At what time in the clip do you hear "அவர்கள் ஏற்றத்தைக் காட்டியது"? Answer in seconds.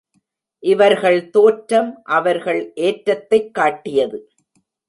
2.03-4.29